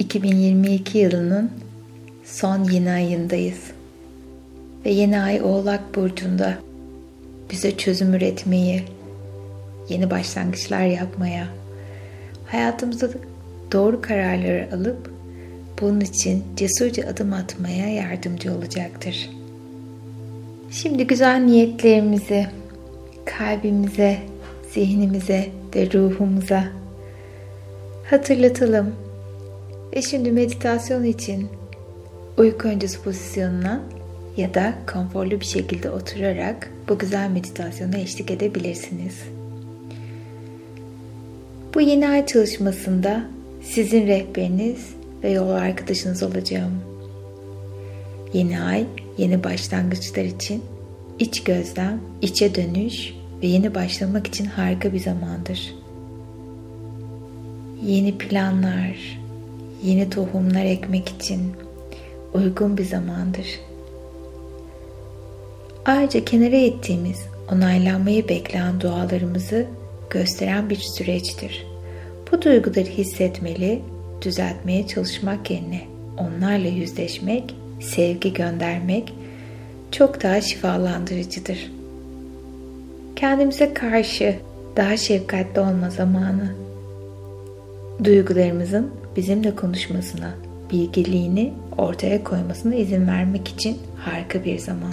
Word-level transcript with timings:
2022 0.00 0.98
yılının 0.98 1.50
son 2.24 2.64
yeni 2.64 2.90
ayındayız. 2.90 3.58
Ve 4.84 4.90
yeni 4.90 5.20
ay 5.20 5.42
Oğlak 5.42 5.94
Burcu'nda 5.94 6.58
bize 7.50 7.76
çözüm 7.76 8.14
üretmeyi, 8.14 8.82
yeni 9.88 10.10
başlangıçlar 10.10 10.86
yapmaya, 10.86 11.46
hayatımızda 12.46 13.08
doğru 13.72 14.00
kararları 14.02 14.68
alıp 14.74 15.12
bunun 15.80 16.00
için 16.00 16.44
cesurca 16.56 17.08
adım 17.08 17.32
atmaya 17.32 17.88
yardımcı 17.88 18.54
olacaktır. 18.54 19.30
Şimdi 20.70 21.06
güzel 21.06 21.38
niyetlerimizi 21.38 22.46
kalbimize, 23.24 24.18
zihnimize 24.74 25.48
ve 25.74 25.92
ruhumuza 25.92 26.64
hatırlatalım. 28.10 29.09
Ve 29.96 30.02
şimdi 30.02 30.32
meditasyon 30.32 31.04
için 31.04 31.48
uyku 32.38 32.68
öncesi 32.68 33.02
pozisyonuna 33.02 33.80
ya 34.36 34.54
da 34.54 34.74
konforlu 34.92 35.30
bir 35.30 35.44
şekilde 35.44 35.90
oturarak 35.90 36.70
bu 36.88 36.98
güzel 36.98 37.30
meditasyona 37.30 37.98
eşlik 37.98 38.30
edebilirsiniz. 38.30 39.14
Bu 41.74 41.80
yeni 41.80 42.08
ay 42.08 42.26
çalışmasında 42.26 43.24
sizin 43.62 44.06
rehberiniz 44.06 44.86
ve 45.22 45.30
yol 45.30 45.48
arkadaşınız 45.48 46.22
olacağım. 46.22 46.72
Yeni 48.32 48.60
ay, 48.60 48.86
yeni 49.18 49.44
başlangıçlar 49.44 50.24
için 50.24 50.62
iç 51.18 51.44
gözlem, 51.44 52.00
içe 52.22 52.54
dönüş 52.54 53.14
ve 53.42 53.46
yeni 53.46 53.74
başlamak 53.74 54.26
için 54.26 54.44
harika 54.44 54.92
bir 54.92 55.00
zamandır. 55.00 55.74
Yeni 57.82 58.18
planlar, 58.18 59.19
yeni 59.82 60.10
tohumlar 60.10 60.64
ekmek 60.64 61.08
için 61.08 61.40
uygun 62.34 62.78
bir 62.78 62.84
zamandır. 62.84 63.60
Ayrıca 65.84 66.24
kenara 66.24 66.56
ettiğimiz, 66.56 67.26
onaylanmayı 67.52 68.28
bekleyen 68.28 68.80
dualarımızı 68.80 69.66
gösteren 70.10 70.70
bir 70.70 70.76
süreçtir. 70.76 71.66
Bu 72.32 72.42
duyguları 72.42 72.88
hissetmeli, 72.88 73.82
düzeltmeye 74.22 74.86
çalışmak 74.86 75.50
yerine 75.50 75.80
onlarla 76.18 76.68
yüzleşmek, 76.68 77.54
sevgi 77.80 78.32
göndermek 78.32 79.14
çok 79.90 80.22
daha 80.22 80.40
şifalandırıcıdır. 80.40 81.72
Kendimize 83.16 83.74
karşı 83.74 84.36
daha 84.76 84.96
şefkatli 84.96 85.60
olma 85.60 85.90
zamanı. 85.90 86.54
Duygularımızın 88.04 88.90
bizimle 89.16 89.56
konuşmasına, 89.56 90.34
bilgiliğini 90.72 91.52
ortaya 91.78 92.24
koymasına 92.24 92.74
izin 92.74 93.06
vermek 93.06 93.48
için 93.48 93.78
harika 93.96 94.44
bir 94.44 94.58
zaman. 94.58 94.92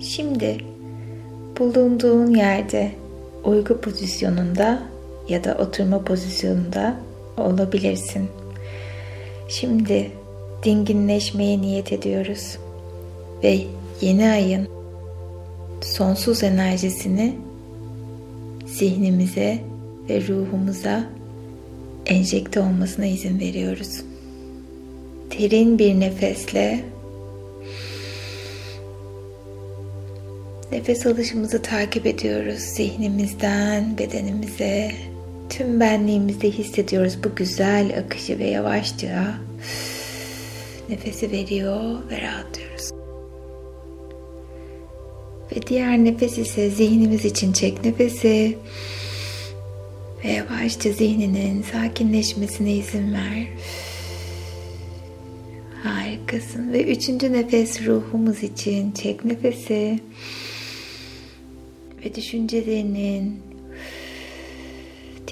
Şimdi 0.00 0.58
bulunduğun 1.58 2.34
yerde 2.34 2.92
uygu 3.44 3.80
pozisyonunda 3.80 4.82
ya 5.28 5.44
da 5.44 5.54
oturma 5.54 6.04
pozisyonunda 6.04 6.96
olabilirsin. 7.36 8.28
Şimdi 9.48 10.10
dinginleşmeye 10.64 11.60
niyet 11.60 11.92
ediyoruz 11.92 12.58
ve 13.42 13.60
yeni 14.00 14.30
ayın 14.30 14.68
sonsuz 15.80 16.42
enerjisini 16.42 17.36
zihnimize 18.66 19.58
ve 20.08 20.28
ruhumuza 20.28 21.04
enjekte 22.08 22.60
olmasına 22.60 23.06
izin 23.06 23.40
veriyoruz. 23.40 24.00
Derin 25.38 25.78
bir 25.78 26.00
nefesle 26.00 26.84
nefes 30.72 31.06
alışımızı 31.06 31.62
takip 31.62 32.06
ediyoruz. 32.06 32.58
Zihnimizden 32.58 33.98
bedenimize, 33.98 34.92
tüm 35.50 35.80
benliğimizde 35.80 36.50
hissediyoruz 36.50 37.18
bu 37.24 37.34
güzel 37.34 37.98
akışı 37.98 38.38
ve 38.38 38.46
yavaşça 38.46 39.34
nefesi 40.88 41.32
veriyor 41.32 41.98
ve 42.10 42.20
rahatlıyoruz. 42.22 42.90
Ve 45.52 45.66
diğer 45.66 45.98
nefes 45.98 46.38
ise 46.38 46.70
zihnimiz 46.70 47.24
için 47.24 47.52
çek 47.52 47.84
nefesi. 47.84 48.58
Ve 50.24 50.28
yavaşça 50.28 50.92
zihninin 50.92 51.62
sakinleşmesine 51.62 52.72
izin 52.72 53.12
ver. 53.12 53.46
Harikasın. 55.82 56.72
Ve 56.72 56.84
üçüncü 56.84 57.32
nefes 57.32 57.86
ruhumuz 57.86 58.42
için 58.42 58.92
çek 58.92 59.24
nefesi. 59.24 60.00
Ve 62.04 62.14
düşüncelerinin 62.14 63.40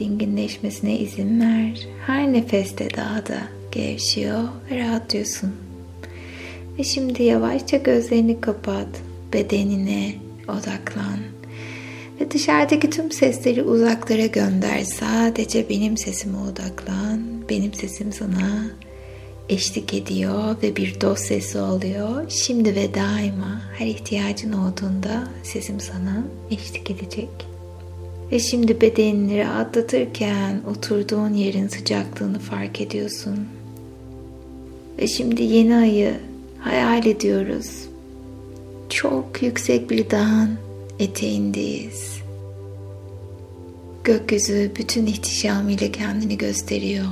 dinginleşmesine 0.01 0.99
izin 0.99 1.41
ver. 1.41 1.89
Her 2.07 2.33
nefeste 2.33 2.89
daha 2.97 3.27
da 3.27 3.39
gevşiyor 3.73 4.43
ve 4.71 4.79
rahatlıyorsun. 4.79 5.53
Ve 6.79 6.85
şimdi 6.85 7.23
yavaşça 7.23 7.77
gözlerini 7.77 8.41
kapat 8.41 8.89
bedenine 9.33 10.15
odaklan. 10.49 11.36
Ve 12.21 12.31
dışarıdaki 12.31 12.91
tüm 12.91 13.13
sesleri 13.13 13.63
uzaklara 13.63 14.27
gönder. 14.27 14.85
Sadece 14.85 15.69
benim 15.69 15.97
sesime 15.97 16.39
odaklan. 16.39 17.21
Benim 17.49 17.75
sesim 17.75 18.13
sana 18.13 18.67
eşlik 19.49 19.95
ediyor 19.95 20.57
ve 20.63 20.77
bir 20.77 21.01
dost 21.01 21.25
sesi 21.27 21.59
oluyor. 21.59 22.31
Şimdi 22.31 22.75
ve 22.75 22.95
daima 22.95 23.63
her 23.79 23.87
ihtiyacın 23.87 24.53
olduğunda 24.53 25.29
sesim 25.43 25.81
sana 25.81 26.25
eşlik 26.51 26.91
edecek. 26.91 27.29
Ve 28.33 28.39
şimdi 28.39 28.81
bedenini 28.81 29.39
rahatlatırken 29.39 30.61
oturduğun 30.71 31.35
yerin 31.35 31.69
sıcaklığını 31.69 32.39
fark 32.39 32.81
ediyorsun. 32.81 33.49
Ve 34.99 35.07
şimdi 35.07 35.43
yeni 35.43 35.77
ayı 35.77 36.15
hayal 36.59 37.07
ediyoruz 37.07 37.87
çok 38.89 39.43
yüksek 39.43 39.91
bir 39.91 40.11
dağın 40.11 40.66
eteğindeyiz. 40.99 42.17
Gökyüzü 44.05 44.71
bütün 44.79 45.07
ihtişamıyla 45.07 45.93
kendini 45.93 46.39
gösteriyor. 46.39 47.07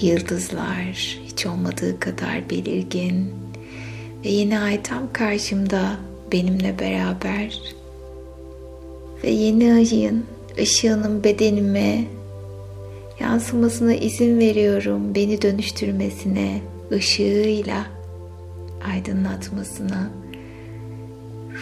Yıldızlar 0.00 1.18
hiç 1.26 1.46
olmadığı 1.46 2.00
kadar 2.00 2.50
belirgin 2.50 3.30
ve 4.24 4.28
yeni 4.28 4.58
ay 4.58 4.82
tam 4.82 5.12
karşımda 5.12 5.96
benimle 6.32 6.78
beraber 6.78 7.60
ve 9.24 9.30
yeni 9.30 9.72
ayın 9.72 10.24
ışığının 10.58 11.24
bedenime 11.24 12.04
yansımasına 13.20 13.94
izin 13.94 14.38
veriyorum 14.38 15.14
beni 15.14 15.42
dönüştürmesine, 15.42 16.60
ışığıyla 16.92 17.86
aydınlatmasına 18.92 20.10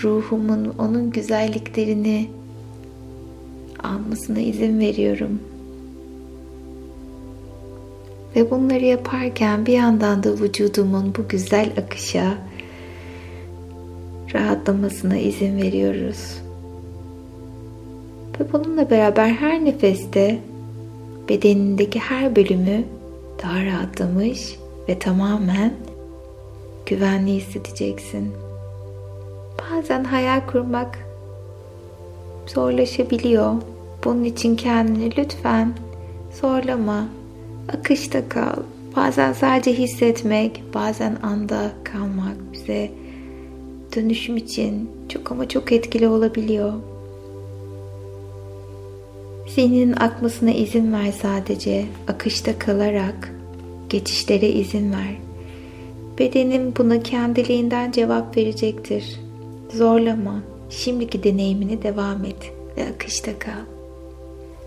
ruhumun 0.04 0.74
onun 0.78 1.10
güzelliklerini 1.10 2.28
almasına 3.82 4.40
izin 4.40 4.80
veriyorum. 4.80 5.40
Ve 8.36 8.50
bunları 8.50 8.84
yaparken 8.84 9.66
bir 9.66 9.72
yandan 9.72 10.22
da 10.22 10.32
vücudumun 10.32 11.14
bu 11.18 11.28
güzel 11.28 11.72
akışa 11.78 12.34
rahatlamasına 14.34 15.16
izin 15.16 15.56
veriyoruz. 15.56 16.42
Ve 18.40 18.52
bununla 18.52 18.90
beraber 18.90 19.28
her 19.28 19.64
nefeste 19.64 20.38
bedenindeki 21.28 21.98
her 21.98 22.36
bölümü 22.36 22.84
daha 23.42 23.64
rahatlamış 23.64 24.56
ve 24.88 24.98
tamamen 24.98 25.74
güvenli 26.86 27.32
hissedeceksin. 27.32 28.32
Bazen 29.58 30.04
hayal 30.04 30.40
kurmak 30.46 30.98
zorlaşabiliyor. 32.46 33.54
Bunun 34.04 34.24
için 34.24 34.56
kendini 34.56 35.16
lütfen 35.16 35.72
zorlama. 36.40 37.08
Akışta 37.68 38.28
kal. 38.28 38.56
Bazen 38.96 39.32
sadece 39.32 39.72
hissetmek, 39.72 40.62
bazen 40.74 41.16
anda 41.22 41.72
kalmak 41.84 42.36
bize 42.52 42.90
dönüşüm 43.96 44.36
için 44.36 44.90
çok 45.08 45.32
ama 45.32 45.48
çok 45.48 45.72
etkili 45.72 46.08
olabiliyor. 46.08 46.72
Zihninin 49.48 49.92
akmasına 49.92 50.50
izin 50.50 50.92
ver 50.92 51.12
sadece. 51.12 51.84
Akışta 52.08 52.58
kalarak 52.58 53.32
geçişlere 53.88 54.48
izin 54.48 54.92
ver. 54.92 55.16
Bedenin 56.18 56.76
buna 56.76 57.02
kendiliğinden 57.02 57.92
cevap 57.92 58.36
verecektir. 58.36 59.21
Zorlama. 59.74 60.42
Şimdiki 60.70 61.22
deneyimine 61.22 61.82
devam 61.82 62.24
et 62.24 62.52
ve 62.76 62.88
akışta 62.88 63.38
kal. 63.38 63.64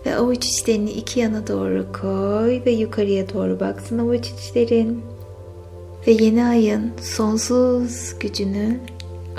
Ve 0.05 0.15
avuç 0.15 0.45
içlerini 0.45 0.91
iki 0.91 1.19
yana 1.19 1.47
doğru 1.47 1.85
koy 2.01 2.61
ve 2.65 2.71
yukarıya 2.71 3.33
doğru 3.33 3.59
baksın 3.59 3.97
avuç 3.97 4.27
içlerin. 4.29 5.01
Ve 6.07 6.11
yeni 6.11 6.45
ayın 6.45 6.91
sonsuz 7.01 8.19
gücünü 8.19 8.79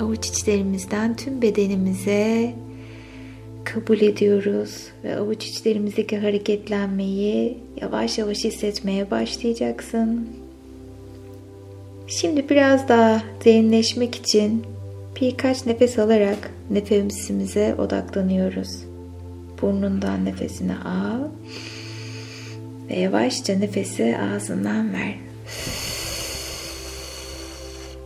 avuç 0.01 0.27
içlerimizden 0.27 1.15
tüm 1.15 1.41
bedenimize 1.41 2.53
kabul 3.63 4.01
ediyoruz 4.01 4.87
ve 5.03 5.17
avuç 5.17 5.45
içlerimizdeki 5.45 6.17
hareketlenmeyi 6.17 7.57
yavaş 7.81 8.17
yavaş 8.17 8.43
hissetmeye 8.43 9.11
başlayacaksın. 9.11 10.27
Şimdi 12.07 12.49
biraz 12.49 12.89
daha 12.89 13.21
derinleşmek 13.45 14.15
için 14.15 14.63
birkaç 15.21 15.65
nefes 15.65 15.99
alarak 15.99 16.51
nefesimize 16.69 17.75
odaklanıyoruz. 17.75 18.69
Burnundan 19.61 20.25
nefesini 20.25 20.75
al 20.75 21.19
ve 22.89 22.95
yavaşça 22.95 23.53
nefesi 23.53 24.17
ağzından 24.17 24.93
ver. 24.93 25.15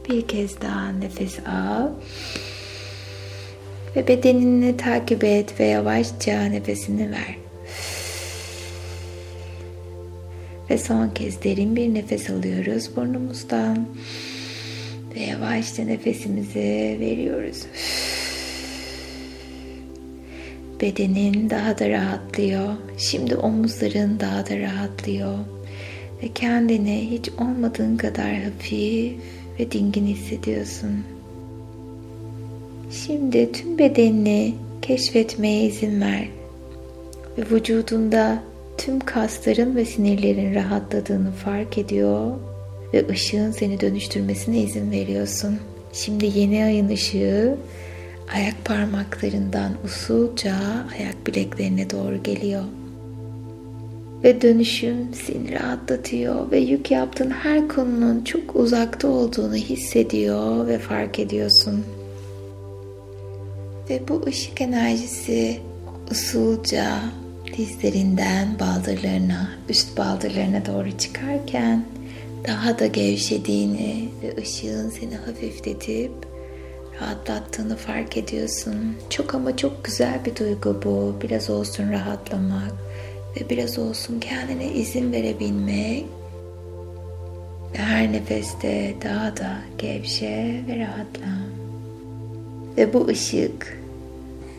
Bir 0.09 0.27
kez 0.27 0.61
daha 0.61 0.89
nefes 0.89 1.39
al. 1.39 1.89
Ve 3.95 4.07
bedenini 4.07 4.77
takip 4.77 5.23
et 5.23 5.59
ve 5.59 5.65
yavaşça 5.65 6.43
nefesini 6.43 7.11
ver. 7.11 7.35
Ve 10.69 10.77
son 10.77 11.09
kez 11.09 11.43
derin 11.43 11.75
bir 11.75 11.93
nefes 11.93 12.29
alıyoruz 12.29 12.95
burnumuzdan. 12.95 13.87
Ve 15.15 15.19
yavaşça 15.19 15.83
nefesimizi 15.83 16.97
veriyoruz. 16.99 17.65
Bedenin 20.81 21.49
daha 21.49 21.79
da 21.79 21.89
rahatlıyor. 21.89 22.73
Şimdi 22.97 23.35
omuzların 23.35 24.19
daha 24.19 24.49
da 24.49 24.59
rahatlıyor. 24.59 25.37
Ve 26.23 26.27
kendini 26.35 27.11
hiç 27.11 27.29
olmadığın 27.29 27.97
kadar 27.97 28.33
hafif 28.33 29.13
ve 29.59 29.71
dingin 29.71 30.05
hissediyorsun. 30.05 31.03
Şimdi 32.91 33.51
tüm 33.51 33.77
bedenini 33.77 34.53
keşfetmeye 34.81 35.63
izin 35.63 36.01
ver. 36.01 36.27
Ve 37.37 37.55
vücudunda 37.55 38.43
tüm 38.77 38.99
kasların 38.99 39.75
ve 39.75 39.85
sinirlerin 39.85 40.55
rahatladığını 40.55 41.31
fark 41.31 41.77
ediyor 41.77 42.50
ve 42.93 43.07
ışığın 43.09 43.51
seni 43.51 43.81
dönüştürmesine 43.81 44.57
izin 44.57 44.91
veriyorsun. 44.91 45.59
Şimdi 45.93 46.39
yeni 46.39 46.63
ayın 46.63 46.89
ışığı 46.89 47.57
ayak 48.33 48.65
parmaklarından 48.65 49.71
usulca 49.85 50.55
ayak 50.97 51.27
bileklerine 51.27 51.89
doğru 51.89 52.23
geliyor. 52.23 52.63
Ve 54.23 54.41
dönüşüm 54.41 54.97
seni 55.13 55.51
rahatlatıyor 55.51 56.51
ve 56.51 56.59
yük 56.59 56.91
yaptığın 56.91 57.29
her 57.29 57.67
konunun 57.67 58.23
çok 58.23 58.55
uzakta 58.55 59.07
olduğunu 59.07 59.55
hissediyor 59.55 60.67
ve 60.67 60.79
fark 60.79 61.19
ediyorsun. 61.19 61.85
Ve 63.89 64.07
bu 64.07 64.23
ışık 64.27 64.61
enerjisi 64.61 65.59
usulca 66.11 66.99
dizlerinden 67.57 68.47
baldırlarına, 68.59 69.49
üst 69.69 69.97
baldırlarına 69.97 70.65
doğru 70.65 70.97
çıkarken 70.97 71.83
daha 72.47 72.79
da 72.79 72.85
gevşediğini 72.85 74.09
ve 74.23 74.41
ışığın 74.41 74.89
seni 74.89 75.15
hafifletip 75.15 76.11
rahatlattığını 77.01 77.75
fark 77.75 78.17
ediyorsun. 78.17 78.95
Çok 79.09 79.35
ama 79.35 79.57
çok 79.57 79.83
güzel 79.83 80.25
bir 80.25 80.35
duygu 80.35 80.81
bu. 80.85 81.15
Biraz 81.21 81.49
olsun 81.49 81.91
rahatlamak 81.91 82.73
ve 83.35 83.49
biraz 83.49 83.79
olsun 83.79 84.19
kendine 84.19 84.73
izin 84.73 85.11
verebilmek. 85.11 86.05
Ve 87.73 87.77
her 87.77 88.11
nefeste 88.11 88.95
daha 89.03 89.37
da 89.37 89.57
gevşe 89.77 90.61
ve 90.67 90.79
rahatla. 90.79 91.37
Ve 92.77 92.93
bu 92.93 93.07
ışık 93.07 93.81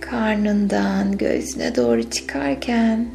karnından 0.01 1.19
göğsüne 1.19 1.77
doğru 1.77 2.11
çıkarken 2.11 3.09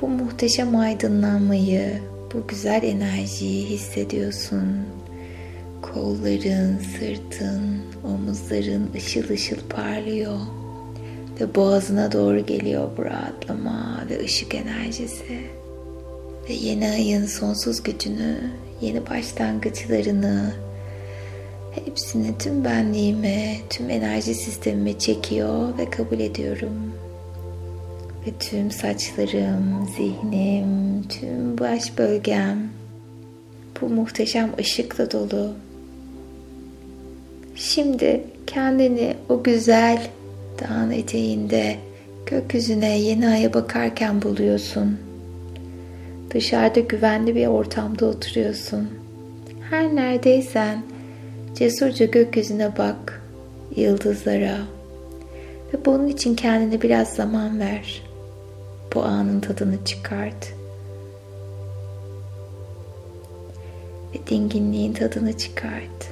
bu 0.00 0.08
muhteşem 0.08 0.76
aydınlanmayı, 0.76 2.00
bu 2.34 2.46
güzel 2.46 2.82
enerjiyi 2.82 3.66
hissediyorsun. 3.66 4.82
Kolların, 5.82 6.78
sırtın, 6.78 7.82
omuzların 8.04 8.90
ışıl 8.96 9.30
ışıl 9.30 9.60
parlıyor 9.68 10.38
ve 11.40 11.54
boğazına 11.54 12.12
doğru 12.12 12.46
geliyor 12.46 12.88
bu 12.96 13.04
rahatlama 13.04 14.04
ve 14.10 14.24
ışık 14.24 14.54
enerjisi. 14.54 15.40
Ve 16.48 16.52
yeni 16.52 16.88
ayın 16.88 17.26
sonsuz 17.26 17.82
gücünü, 17.82 18.50
yeni 18.80 19.06
başlangıçlarını, 19.10 20.54
Hepsini 21.74 22.38
tüm 22.38 22.64
benliğime, 22.64 23.56
tüm 23.70 23.90
enerji 23.90 24.34
sistemime 24.34 24.98
çekiyor 24.98 25.78
ve 25.78 25.90
kabul 25.90 26.20
ediyorum. 26.20 26.93
Ve 28.26 28.30
tüm 28.40 28.70
saçlarım, 28.70 29.88
zihnim, 29.96 31.02
tüm 31.08 31.58
baş 31.58 31.98
bölgem 31.98 32.68
bu 33.80 33.88
muhteşem 33.88 34.50
ışıkla 34.58 35.10
dolu. 35.10 35.52
Şimdi 37.54 38.24
kendini 38.46 39.14
o 39.28 39.42
güzel 39.42 40.06
dağın 40.60 40.90
eteğinde 40.90 41.76
gökyüzüne 42.26 42.98
yeni 42.98 43.28
aya 43.28 43.54
bakarken 43.54 44.22
buluyorsun. 44.22 44.98
Dışarıda 46.30 46.80
güvenli 46.80 47.34
bir 47.34 47.46
ortamda 47.46 48.06
oturuyorsun. 48.06 48.88
Her 49.70 49.94
neredeysen 49.94 50.82
Cesurca 51.54 52.06
gökyüzüne 52.06 52.76
bak, 52.78 53.22
yıldızlara 53.76 54.58
ve 55.74 55.84
bunun 55.84 56.08
için 56.08 56.34
kendine 56.34 56.82
biraz 56.82 57.08
zaman 57.08 57.58
ver. 57.58 58.02
Bu 58.94 59.02
anın 59.02 59.40
tadını 59.40 59.84
çıkart. 59.84 60.54
Ve 64.14 64.26
dinginliğin 64.30 64.92
tadını 64.92 65.38
çıkart. 65.38 66.10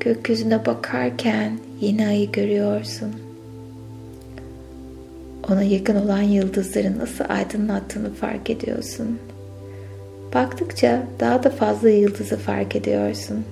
Gökyüzüne 0.00 0.66
bakarken 0.66 1.58
yeni 1.80 2.06
ayı 2.06 2.32
görüyorsun. 2.32 3.12
Ona 5.48 5.62
yakın 5.62 5.96
olan 5.96 6.22
yıldızların 6.22 6.98
nasıl 6.98 7.24
aydınlattığını 7.28 8.14
fark 8.14 8.50
ediyorsun. 8.50 9.18
Baktıkça 10.34 11.02
daha 11.20 11.42
da 11.42 11.50
fazla 11.50 11.90
yıldızı 11.90 12.36
fark 12.36 12.76
ediyorsun. 12.76 13.44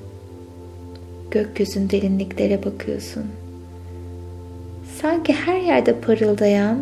Gökyüzün 1.30 1.90
derinliklere 1.90 2.64
bakıyorsun. 2.64 3.24
Sanki 5.02 5.32
her 5.32 5.60
yerde 5.60 6.00
parıldayan 6.00 6.78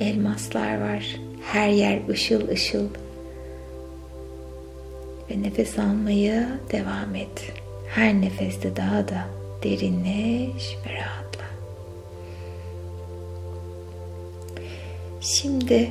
elmaslar 0.00 0.80
var. 0.80 1.16
Her 1.42 1.68
yer 1.68 2.08
ışıl 2.08 2.48
ışıl. 2.48 2.88
Ve 5.30 5.42
nefes 5.42 5.78
almaya 5.78 6.48
devam 6.72 7.14
et. 7.14 7.52
Her 7.88 8.14
nefeste 8.14 8.76
daha 8.76 9.08
da 9.08 9.28
derinleş 9.62 10.76
ve 10.86 10.94
rahatla. 11.00 11.44
Şimdi 15.20 15.90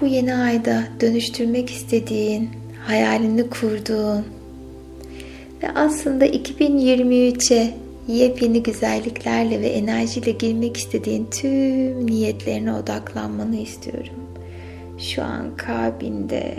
bu 0.00 0.06
yeni 0.06 0.34
ayda 0.34 0.84
dönüştürmek 1.00 1.70
istediğin, 1.70 2.50
hayalini 2.86 3.50
kurduğun 3.50 4.24
ve 5.62 5.70
aslında 5.74 6.26
2023'e 6.26 7.74
yepyeni 8.08 8.62
güzelliklerle 8.62 9.60
ve 9.60 9.66
enerjiyle 9.66 10.30
girmek 10.30 10.76
istediğin 10.76 11.26
tüm 11.30 12.06
niyetlerine 12.06 12.74
odaklanmanı 12.74 13.56
istiyorum. 13.56 14.14
Şu 14.98 15.22
an 15.22 15.56
kalbinde, 15.56 16.54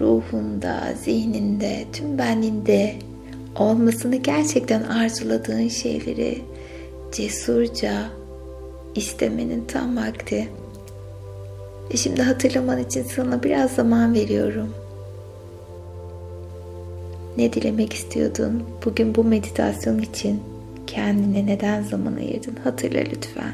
ruhunda, 0.00 0.94
zihninde, 1.04 1.84
tüm 1.92 2.18
benliğinde 2.18 2.94
olmasını 3.56 4.16
gerçekten 4.16 4.82
arzuladığın 4.82 5.68
şeyleri 5.68 6.38
cesurca 7.12 8.02
istemenin 8.94 9.64
tam 9.64 9.96
vakti. 9.96 10.48
Ve 11.92 11.96
şimdi 11.96 12.22
hatırlaman 12.22 12.78
için 12.78 13.02
sana 13.02 13.42
biraz 13.42 13.70
zaman 13.70 14.14
veriyorum. 14.14 14.74
Ne 17.36 17.52
dilemek 17.52 17.92
istiyordun? 17.92 18.62
Bugün 18.84 19.14
bu 19.14 19.24
meditasyon 19.24 19.98
için 19.98 20.51
kendine 20.92 21.46
neden 21.46 21.82
zaman 21.82 22.16
ayırdın 22.16 22.56
hatırla 22.64 23.00
lütfen. 23.00 23.52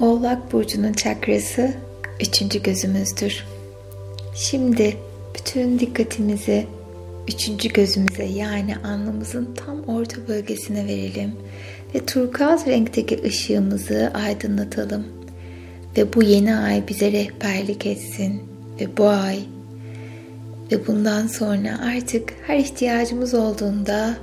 Oğlak 0.00 0.52
burcunun 0.52 0.92
çakrası 0.92 1.74
üçüncü 2.20 2.62
gözümüzdür. 2.62 3.44
Şimdi 4.34 4.96
bütün 5.34 5.78
dikkatimizi 5.78 6.66
üçüncü 7.28 7.68
gözümüze 7.68 8.24
yani 8.24 8.76
alnımızın 8.76 9.54
tam 9.54 9.84
orta 9.84 10.28
bölgesine 10.28 10.86
verelim 10.86 11.32
ve 11.94 12.06
turkuaz 12.06 12.66
renkteki 12.66 13.22
ışığımızı 13.22 14.12
aydınlatalım. 14.14 15.06
Ve 15.96 16.14
bu 16.14 16.22
yeni 16.22 16.56
ay 16.56 16.88
bize 16.88 17.12
rehberlik 17.12 17.86
etsin 17.86 18.42
ve 18.80 18.96
bu 18.96 19.08
ay 19.08 19.38
ve 20.72 20.86
bundan 20.86 21.26
sonra 21.26 21.80
artık 21.96 22.32
her 22.46 22.58
ihtiyacımız 22.58 23.34
olduğunda 23.34 24.16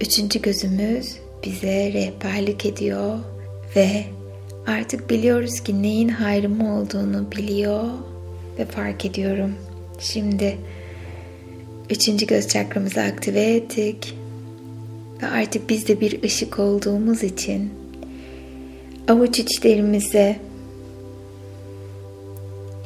üçüncü 0.00 0.42
gözümüz 0.42 1.16
bize 1.44 1.92
rehberlik 1.92 2.66
ediyor 2.66 3.18
ve 3.76 4.04
artık 4.68 5.10
biliyoruz 5.10 5.60
ki 5.60 5.82
neyin 5.82 6.08
hayrımı 6.08 6.78
olduğunu 6.78 7.32
biliyor 7.32 7.84
ve 8.58 8.64
fark 8.64 9.04
ediyorum. 9.04 9.54
Şimdi 9.98 10.58
üçüncü 11.90 12.26
göz 12.26 12.48
çakramızı 12.48 13.00
aktive 13.00 13.40
ettik. 13.40 14.14
Ve 15.22 15.26
artık 15.26 15.70
biz 15.70 15.88
de 15.88 16.00
bir 16.00 16.22
ışık 16.22 16.58
olduğumuz 16.58 17.22
için 17.22 17.70
avuç 19.08 19.38
içlerimize 19.38 20.36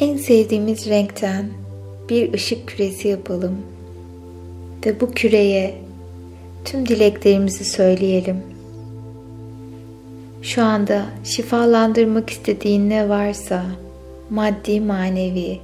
en 0.00 0.16
sevdiğimiz 0.16 0.86
renkten 0.86 1.46
bir 2.08 2.32
ışık 2.32 2.68
küresi 2.68 3.08
yapalım. 3.08 3.56
Ve 4.86 5.00
bu 5.00 5.10
küreye 5.10 5.74
tüm 6.64 6.88
dileklerimizi 6.88 7.64
söyleyelim. 7.64 8.51
Şu 10.42 10.62
anda 10.62 11.06
şifalandırmak 11.24 12.30
istediğin 12.30 12.90
ne 12.90 13.08
varsa 13.08 13.64
maddi 14.30 14.80
manevi 14.80 15.60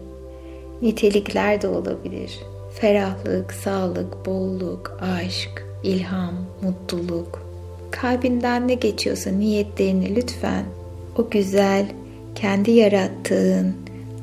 nitelikler 0.83 1.63
de 1.63 1.69
olabilir. 1.69 2.41
Ferahlık, 2.81 3.53
sağlık, 3.53 4.27
bolluk, 4.27 4.99
aşk, 5.01 5.67
ilham, 5.83 6.35
mutluluk. 6.63 7.43
Kalbinden 7.91 8.69
ne 8.69 8.75
geçiyorsa 8.75 9.31
niyetlerini 9.31 10.17
lütfen 10.17 10.65
o 11.19 11.31
güzel 11.31 11.87
kendi 12.35 12.71
yarattığın 12.71 13.75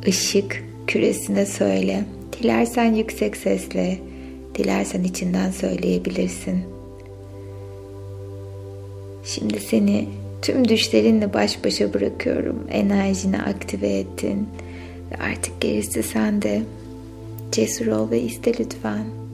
ışık 0.08 0.64
küresine 0.88 1.46
söyle. 1.46 2.04
Dilersen 2.40 2.94
yüksek 2.94 3.38
sesle, 3.38 4.00
dilersen 4.56 5.04
içinden 5.04 5.52
söyleyebilirsin. 5.52 6.64
Şimdi 9.24 9.60
seni 9.60 10.08
tüm 10.46 10.68
düşlerinle 10.68 11.34
baş 11.34 11.66
başa 11.66 11.94
bırakıyorum. 11.94 12.68
Enerjini 12.72 13.42
aktive 13.42 13.88
ettin 13.88 14.50
artık 15.20 15.62
gerisi 15.62 16.04
sende. 16.04 16.62
Cesur 17.52 17.88
ol 17.88 18.12
ve 18.12 18.22
iste 18.22 18.54
lütfen. 18.60 19.25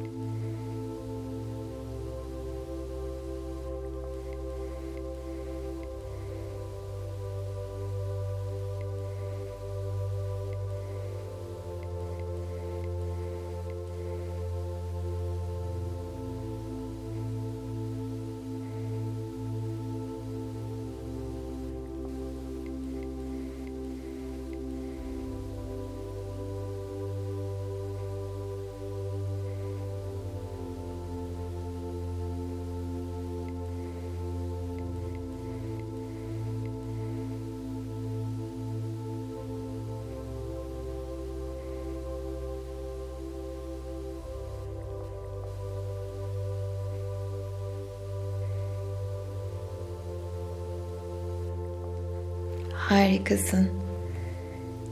Harikasın. 52.91 53.67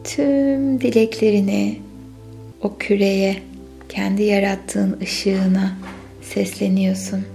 Tüm 0.03 0.81
dileklerini 0.81 1.79
o 2.61 2.77
küreye, 2.77 3.35
kendi 3.89 4.23
yarattığın 4.23 4.97
ışığına 5.01 5.77
sesleniyorsun. 6.21 7.25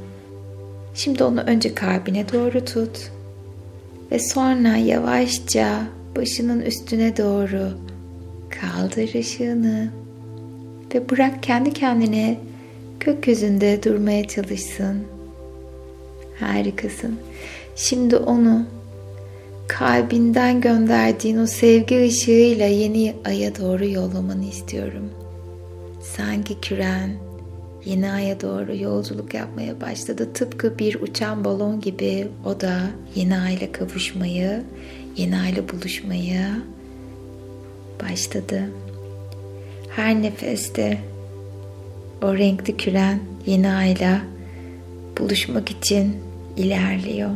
Şimdi 0.95 1.25
onu 1.25 1.41
önce 1.41 1.75
kalbine 1.75 2.33
doğru 2.33 2.65
tut 2.65 3.11
ve 4.13 4.19
sonra 4.19 4.77
yavaşça 4.77 5.83
başının 6.17 6.61
üstüne 6.61 7.17
doğru 7.17 7.79
kaldır 8.51 9.15
ışığını 9.15 9.89
ve 10.95 11.11
bırak 11.11 11.43
kendi 11.43 11.73
kendine 11.73 12.39
gökyüzünde 13.01 13.83
durmaya 13.83 14.29
çalışsın. 14.29 15.03
Harikasın. 16.41 17.19
Şimdi 17.77 18.17
onu 18.17 18.67
kalbinden 19.69 20.61
gönderdiğin 20.61 21.39
o 21.39 21.47
sevgi 21.47 22.03
ışığıyla 22.07 22.67
yeni 22.67 23.17
aya 23.25 23.57
doğru 23.57 23.89
yollamanı 23.89 24.45
istiyorum. 24.45 25.11
Sanki 26.03 26.61
küren 26.61 27.11
yeni 27.85 28.11
aya 28.11 28.41
doğru 28.41 28.77
yolculuk 28.77 29.35
yapmaya 29.35 29.81
başladı. 29.81 30.29
Tıpkı 30.35 30.79
bir 30.79 30.95
uçan 30.95 31.45
balon 31.45 31.81
gibi 31.81 32.29
o 32.45 32.61
da 32.61 32.81
yeni 33.15 33.39
ayla 33.39 33.73
kavuşmayı, 33.73 34.63
yeni 35.17 35.39
ayla 35.39 35.69
buluşmayı 35.69 36.41
başladı. 38.03 38.63
Her 39.89 40.23
nefeste 40.23 40.99
o 42.23 42.35
renkli 42.35 42.77
küren 42.77 43.21
yeni 43.47 43.71
ayla 43.71 44.21
buluşmak 45.19 45.71
için 45.71 46.17
ilerliyor. 46.57 47.31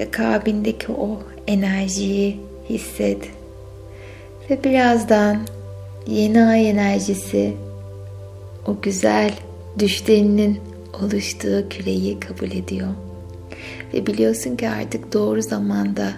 Ve 0.00 0.10
kalbindeki 0.10 0.92
o 0.92 1.22
enerjiyi 1.46 2.36
hisset. 2.68 3.28
Ve 4.50 4.64
birazdan 4.64 5.38
yeni 6.06 6.42
ay 6.42 6.70
enerjisi 6.70 7.52
o 8.66 8.80
güzel 8.82 9.32
düşlerinin 9.78 10.60
oluştuğu 11.02 11.64
küreyi 11.70 12.20
kabul 12.20 12.50
ediyor. 12.50 12.88
Ve 13.94 14.06
biliyorsun 14.06 14.56
ki 14.56 14.68
artık 14.68 15.12
doğru 15.12 15.42
zamanda 15.42 16.12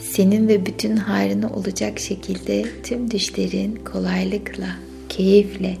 senin 0.00 0.48
ve 0.48 0.66
bütün 0.66 0.96
hayrına 0.96 1.48
olacak 1.48 1.98
şekilde 1.98 2.64
tüm 2.82 3.10
düşlerin 3.10 3.80
kolaylıkla, 3.92 4.68
keyifle 5.08 5.76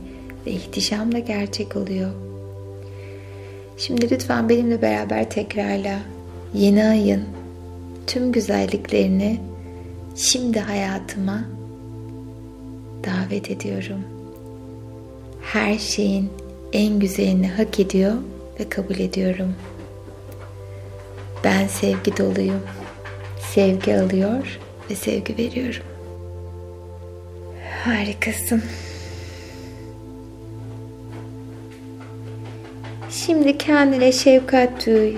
ve 0.46 0.50
ihtişamla 0.50 1.18
gerçek 1.18 1.76
oluyor. 1.76 2.10
Şimdi 3.76 4.10
lütfen 4.10 4.48
benimle 4.48 4.82
beraber 4.82 5.30
tekrarla. 5.30 5.98
Yeni 6.54 6.84
ayın 6.84 7.37
tüm 8.08 8.32
güzelliklerini 8.32 9.40
şimdi 10.16 10.60
hayatıma 10.60 11.44
davet 13.04 13.50
ediyorum. 13.50 14.04
Her 15.42 15.78
şeyin 15.78 16.30
en 16.72 16.98
güzelini 16.98 17.48
hak 17.48 17.80
ediyor 17.80 18.14
ve 18.60 18.68
kabul 18.68 18.94
ediyorum. 18.94 19.54
Ben 21.44 21.66
sevgi 21.66 22.16
doluyum. 22.16 22.62
Sevgi 23.54 23.96
alıyor 23.96 24.58
ve 24.90 24.94
sevgi 24.94 25.38
veriyorum. 25.38 25.82
Harikasın. 27.84 28.62
Şimdi 33.10 33.58
kendine 33.58 34.12
şefkat 34.12 34.86
duy. 34.86 35.14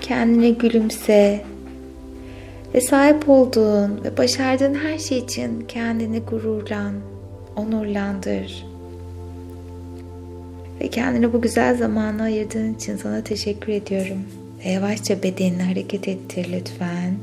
Kendine 0.00 0.50
gülümse 0.50 1.49
ve 2.74 2.80
sahip 2.80 3.28
olduğun 3.28 4.04
ve 4.04 4.16
başardığın 4.16 4.74
her 4.74 4.98
şey 4.98 5.18
için 5.18 5.64
kendini 5.68 6.20
gururlan, 6.20 6.94
onurlandır. 7.56 8.66
Ve 10.80 10.88
kendine 10.88 11.32
bu 11.32 11.40
güzel 11.40 11.76
zamanı 11.76 12.22
ayırdığın 12.22 12.74
için 12.74 12.96
sana 12.96 13.24
teşekkür 13.24 13.72
ediyorum. 13.72 14.18
Ve 14.64 14.68
yavaşça 14.68 15.22
bedenini 15.22 15.62
hareket 15.62 16.08
ettir 16.08 16.48
lütfen. 16.52 17.14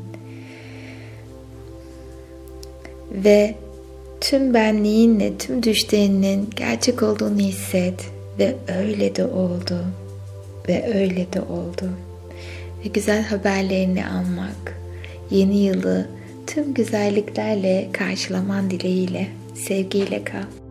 Ve 3.11 3.55
tüm 4.21 4.53
benliğinle, 4.53 5.37
tüm 5.37 5.63
düşlerinin 5.63 6.49
gerçek 6.55 7.03
olduğunu 7.03 7.39
hisset. 7.39 8.05
Ve 8.39 8.55
öyle 8.79 9.15
de 9.15 9.25
oldu. 9.25 9.79
Ve 10.67 10.99
öyle 10.99 11.33
de 11.33 11.41
oldu. 11.41 11.89
Ve 12.85 12.89
güzel 12.89 13.23
haberlerini 13.23 14.05
almak, 14.05 14.77
yeni 15.31 15.57
yılı 15.57 16.07
tüm 16.47 16.73
güzelliklerle 16.73 17.89
karşılaman 17.93 18.71
dileğiyle, 18.71 19.27
sevgiyle 19.55 20.23
kal. 20.23 20.66